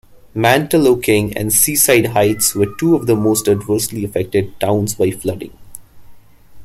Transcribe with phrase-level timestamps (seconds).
[0.33, 5.55] Mantaloking and Seaside Heights were two of the most adversely affected towns by flooding.